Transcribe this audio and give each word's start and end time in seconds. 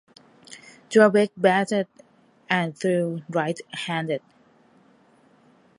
Drabek 0.89 1.29
batted 1.37 1.85
and 2.49 2.75
threw 2.75 3.21
right-handed. 3.29 4.23